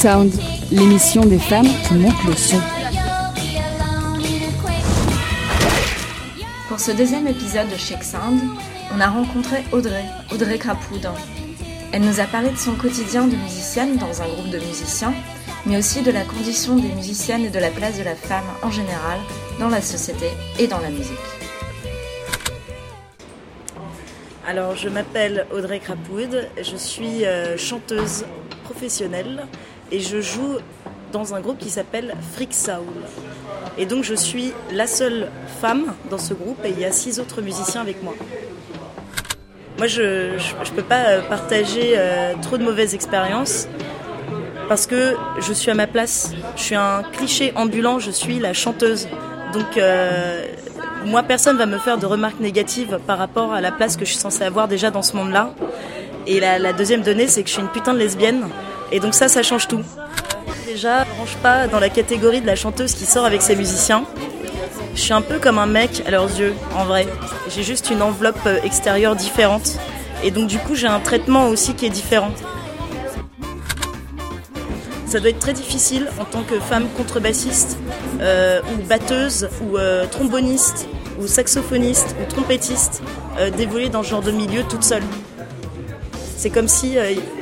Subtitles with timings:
[0.00, 0.32] Sound,
[0.72, 2.58] l'émission des femmes qui montent le son.
[6.70, 8.40] Pour ce deuxième épisode de Shake Sound,
[8.96, 11.14] on a rencontré Audrey, Audrey Crapoudre.
[11.92, 15.12] Elle nous a parlé de son quotidien de musicienne dans un groupe de musiciens,
[15.66, 18.70] mais aussi de la condition des musiciennes et de la place de la femme en
[18.70, 19.18] général
[19.58, 20.28] dans la société
[20.58, 21.18] et dans la musique.
[24.48, 28.24] Alors, je m'appelle Audrey Crapoud, je suis euh, chanteuse
[28.64, 29.46] professionnelle
[29.90, 30.56] et je joue
[31.12, 32.84] dans un groupe qui s'appelle Freak Soul.
[33.78, 35.28] Et donc, je suis la seule
[35.60, 38.14] femme dans ce groupe et il y a six autres musiciens avec moi.
[39.78, 43.66] Moi, je ne peux pas euh, partager euh, trop de mauvaises expériences
[44.68, 46.32] parce que je suis à ma place.
[46.56, 49.08] Je suis un cliché ambulant, je suis la chanteuse.
[49.52, 49.80] Donc,
[51.06, 54.10] moi, personne va me faire de remarques négatives par rapport à la place que je
[54.10, 55.54] suis censée avoir déjà dans ce monde-là.
[56.26, 58.46] Et la, deuxième donnée, c'est que je suis une putain de lesbienne.
[58.92, 59.82] Et donc ça, ça change tout.
[60.66, 64.04] Déjà, je range pas dans la catégorie de la chanteuse qui sort avec ses musiciens.
[64.94, 67.06] Je suis un peu comme un mec à leurs yeux, en vrai.
[67.48, 69.78] J'ai juste une enveloppe euh, extérieure différente.
[70.22, 72.30] Et donc du coup, j'ai un traitement aussi qui est différent.
[75.06, 77.78] Ça doit être très difficile en tant que femme contrebassiste
[78.20, 80.88] euh, ou batteuse ou euh, tromboniste
[81.20, 83.02] ou saxophoniste ou trompettiste
[83.56, 85.02] d'évoluer dans ce genre de milieu toute seule.
[86.40, 86.96] C'est comme si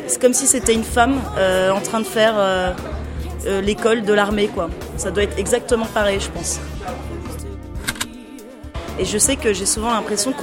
[0.08, 1.20] c'est comme si c'était une femme
[1.72, 2.74] en train de faire
[3.46, 4.70] l'école de l'armée quoi.
[4.96, 6.58] Ça doit être exactement pareil je pense.
[8.98, 10.34] Et je sais que j'ai souvent l'impression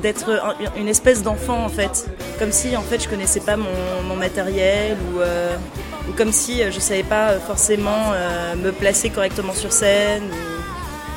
[0.00, 0.30] d'être
[0.78, 6.14] une espèce d'enfant en fait, comme si en fait je connaissais pas mon, matériel ou,
[6.16, 8.12] comme si je savais pas forcément
[8.56, 10.22] me placer correctement sur scène.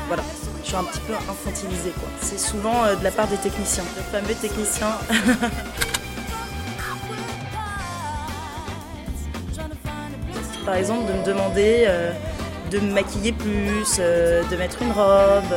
[0.08, 0.22] Voilà,
[0.62, 1.94] je suis un petit peu infantilisée.
[2.20, 4.98] C'est souvent de la part des techniciens, les fameux techniciens.
[10.64, 11.88] Par exemple, de me demander
[12.70, 15.54] de me maquiller plus, de mettre une robe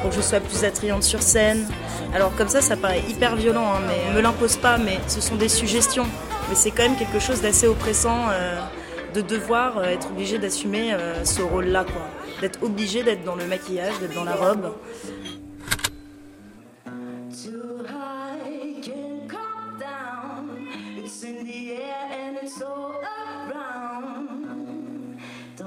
[0.00, 1.66] pour que je sois plus attrayante sur scène.
[2.14, 5.36] Alors comme ça, ça paraît hyper violent, hein, mais me l'impose pas, mais ce sont
[5.36, 6.06] des suggestions.
[6.48, 8.60] Mais c'est quand même quelque chose d'assez oppressant euh,
[9.14, 12.02] de devoir euh, être obligé d'assumer euh, ce rôle-là, quoi.
[12.40, 14.72] D'être obligé d'être dans le maquillage, d'être dans la robe.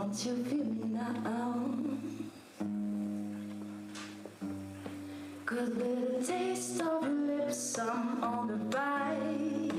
[0.10, 1.76] What you feel me now?
[5.46, 9.70] Good little taste of your lips I'm on the bite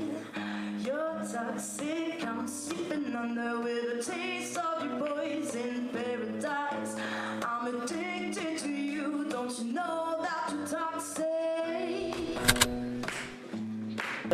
[0.85, 6.95] You're toxic I'm sleeping under With a taste of your poison paradise.
[7.43, 8.00] I'm addicted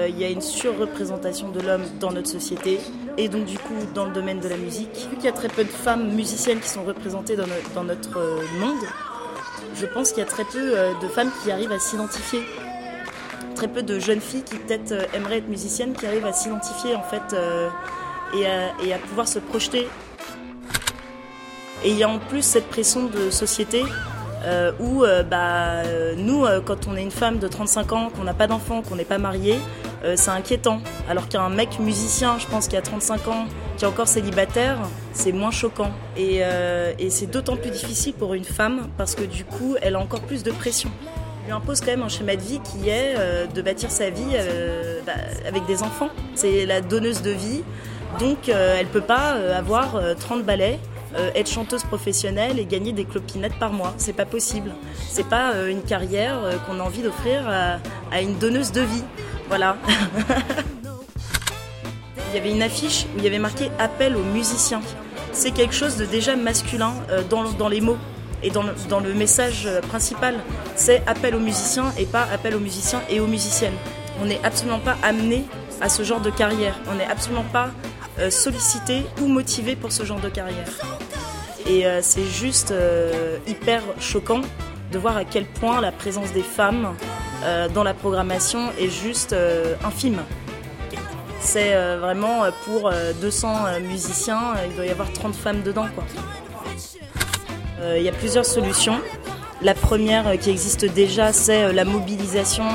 [0.05, 2.79] Il y a une surreprésentation de l'homme dans notre société
[3.17, 5.07] et donc du coup dans le domaine de la musique.
[5.09, 8.41] Vu qu'il y a très peu de femmes musiciennes qui sont représentées dans notre euh,
[8.59, 8.85] monde,
[9.79, 12.41] je pense qu'il y a très peu euh, de femmes qui arrivent à s'identifier.
[13.55, 16.95] Très peu de jeunes filles qui peut-être euh, aimeraient être musiciennes qui arrivent à s'identifier
[16.95, 17.69] en fait euh,
[18.33, 19.87] et à, pouvoir se projeter.
[21.83, 23.83] Et il y a en plus cette pression de société
[24.79, 25.83] où bah,
[26.15, 29.05] nous, quand on est une femme de 35 ans, qu'on n'a pas d'enfant, qu'on n'est
[29.05, 29.59] pas marié,
[30.15, 30.81] c'est inquiétant.
[31.09, 33.45] Alors qu'un mec musicien, je pense, qui a 35 ans,
[33.77, 34.77] qui est encore célibataire,
[35.13, 35.91] c'est moins choquant.
[36.17, 39.95] Et, euh, et c'est d'autant plus difficile pour une femme parce que du coup, elle
[39.95, 40.89] a encore plus de pression.
[41.41, 44.09] Elle lui impose quand même un schéma de vie qui est euh, de bâtir sa
[44.09, 45.13] vie euh, bah,
[45.47, 46.09] avec des enfants.
[46.35, 47.63] C'est la donneuse de vie,
[48.19, 50.79] donc elle peut pas avoir 30 ballets.
[51.35, 54.71] être chanteuse professionnelle et gagner des clopinettes par mois, c'est pas possible.
[55.09, 57.49] C'est pas une carrière qu'on a envie d'offrir
[58.11, 59.03] à une donneuse de vie.
[59.47, 59.77] Voilà.
[62.29, 64.81] il y avait une affiche où il y avait marqué appel aux musiciens.
[65.31, 67.97] C'est quelque chose de déjà masculin euh, dans, les mots
[68.43, 70.35] et dans le, message euh, principal.
[70.75, 73.75] C'est appel aux musiciens et pas appel aux musiciens et aux musiciennes.
[74.21, 75.45] On n'est absolument pas amené
[75.79, 76.75] à ce genre de carrière.
[76.91, 77.69] On n'est absolument pas
[78.19, 80.67] euh, sollicité ou motivé pour ce genre de carrière.
[81.69, 82.73] Et c'est juste
[83.45, 84.39] hyper choquant
[84.93, 86.95] de voir à quel point la présence des femmes
[87.73, 89.35] dans la programmation est juste
[89.83, 90.21] infime.
[91.39, 92.91] C'est euh, vraiment euh, pour
[93.21, 95.87] 200 euh, musiciens, il doit y avoir 30 femmes dedans.
[97.95, 98.99] Il y a plusieurs solutions.
[99.61, 102.65] La première qui existe déjà, c'est la mobilisation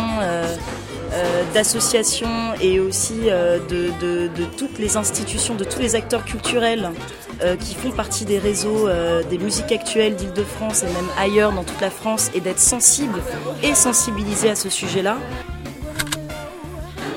[1.55, 6.91] d'associations et aussi de, toutes les institutions, de tous les acteurs culturels
[7.61, 8.89] qui font partie des réseaux
[9.29, 13.21] des musiques actuelles d'Île-de-France et même ailleurs dans toute la France et d'être sensibles
[13.63, 15.17] et sensibilisés à ce sujet-là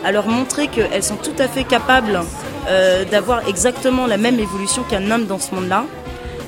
[0.06, 2.22] à leur montrer qu'elles sont tout à fait capables
[2.68, 5.86] euh, d'avoir exactement la même évolution qu'un homme dans ce monde-là.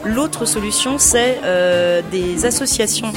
[0.06, 3.12] L'autre solution, c'est euh, des associations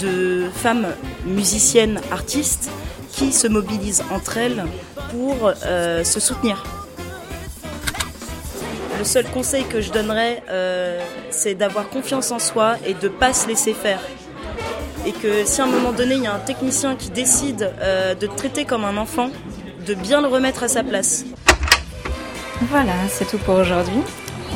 [0.00, 0.86] de femmes
[1.26, 2.70] musiciennes, artistes,
[3.16, 4.64] qui se mobilisent entre elles
[5.10, 6.62] pour euh, se soutenir.
[8.98, 10.42] Le seul conseil que je donnerais,
[11.30, 14.00] c'est d'avoir confiance en soi et de ne pas se laisser faire
[15.04, 17.70] et que si à un moment donné il y a un technicien qui décide
[18.18, 19.30] de te traiter comme un enfant,
[19.86, 21.24] de bien le remettre à sa place.
[22.62, 24.02] Voilà, c'est tout pour aujourd'hui.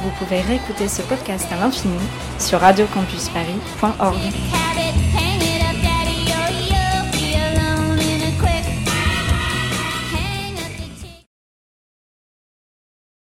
[0.02, 1.98] Vous pouvez réécouter ce podcast à l'infini
[2.38, 4.32] sur radiocampusparis.org.